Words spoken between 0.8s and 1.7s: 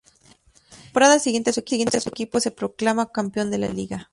temporada siguiente su